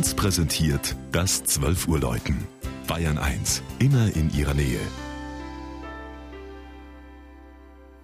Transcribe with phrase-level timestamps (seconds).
[0.00, 2.46] 1 präsentiert das 12 Uhr Läuten.
[2.86, 4.80] Bayern 1, immer in ihrer Nähe.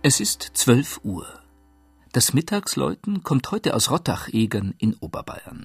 [0.02, 1.26] Es ist 12 Uhr.
[2.12, 5.64] Das Mittagsläuten kommt heute aus Rottach-Egern in Oberbayern.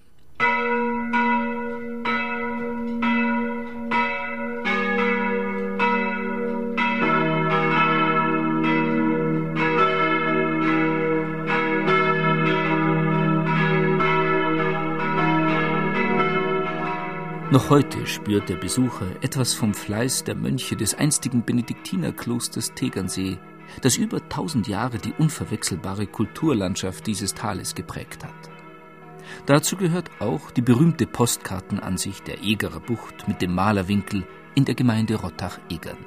[17.51, 23.39] Noch heute spürt der Besucher etwas vom Fleiß der Mönche des einstigen Benediktinerklosters Tegernsee,
[23.81, 28.49] das über tausend Jahre die unverwechselbare Kulturlandschaft dieses Tales geprägt hat.
[29.47, 35.15] Dazu gehört auch die berühmte Postkartenansicht der Egerer Bucht mit dem Malerwinkel in der Gemeinde
[35.15, 35.97] Rottach-Egern.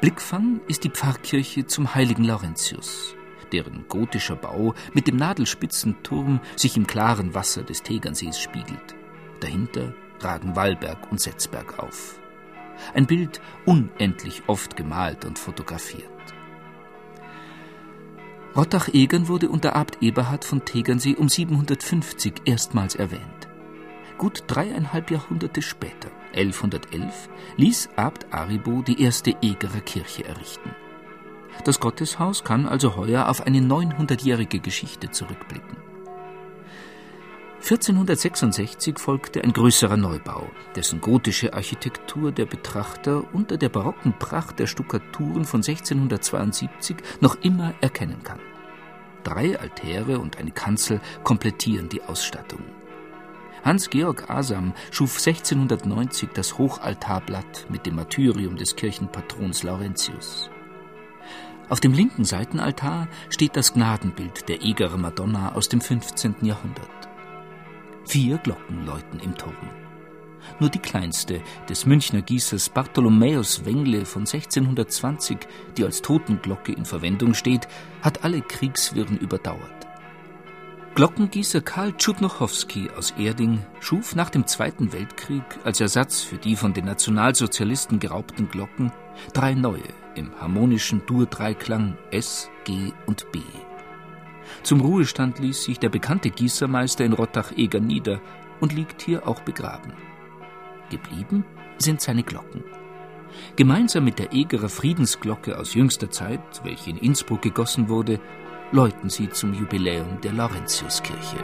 [0.00, 3.14] Blickfang ist die Pfarrkirche zum heiligen Laurentius,
[3.52, 8.95] deren gotischer Bau mit dem Nadelspitzenturm sich im klaren Wasser des Tegernsees spiegelt.
[9.40, 12.18] Dahinter ragen Wallberg und Setzberg auf.
[12.94, 16.10] Ein Bild unendlich oft gemalt und fotografiert.
[18.56, 23.48] Rottach-Egern wurde unter Abt Eberhard von Tegernsee um 750 erstmals erwähnt.
[24.16, 30.74] Gut dreieinhalb Jahrhunderte später, 1111, ließ Abt Aribo die erste Egerer Kirche errichten.
[31.64, 35.76] Das Gotteshaus kann also heuer auf eine 900-jährige Geschichte zurückblicken.
[37.68, 44.68] 1466 folgte ein größerer Neubau, dessen gotische Architektur der Betrachter unter der barocken Pracht der
[44.68, 48.38] Stuckaturen von 1672 noch immer erkennen kann.
[49.24, 52.60] Drei Altäre und eine Kanzel komplettieren die Ausstattung.
[53.64, 60.50] Hans-Georg Asam schuf 1690 das Hochaltarblatt mit dem Martyrium des Kirchenpatrons Laurentius.
[61.68, 66.36] Auf dem linken Seitenaltar steht das Gnadenbild der Egerer Madonna aus dem 15.
[66.42, 67.05] Jahrhundert.
[68.08, 69.56] Vier Glocken läuten im Turm.
[70.60, 75.38] Nur die kleinste des Münchner Gießers Bartholomäus Wengle von 1620,
[75.76, 77.66] die als Totenglocke in Verwendung steht,
[78.02, 79.86] hat alle Kriegswirren überdauert.
[80.94, 86.72] Glockengießer Karl Tschudnochowski aus Erding schuf nach dem Zweiten Weltkrieg als Ersatz für die von
[86.74, 88.92] den Nationalsozialisten geraubten Glocken
[89.34, 89.82] drei neue
[90.14, 93.40] im harmonischen Dur-Dreiklang S, G und B.
[94.62, 98.20] Zum Ruhestand ließ sich der bekannte Gießermeister in Rottach-Eger nieder
[98.60, 99.92] und liegt hier auch begraben.
[100.90, 101.44] Geblieben
[101.78, 102.64] sind seine Glocken.
[103.56, 108.20] Gemeinsam mit der Egerer Friedensglocke aus jüngster Zeit, welche in Innsbruck gegossen wurde,
[108.72, 111.36] läuten sie zum Jubiläum der Laurentiuskirche.